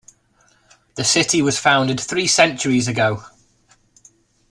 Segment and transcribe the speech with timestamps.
[0.95, 3.23] The city was founded three centuries ago.